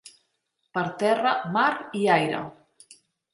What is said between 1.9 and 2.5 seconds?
i aire.